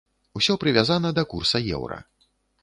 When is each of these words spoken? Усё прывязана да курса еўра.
Усё 0.39 0.53
прывязана 0.63 1.11
да 1.19 1.27
курса 1.35 1.63
еўра. 1.81 2.01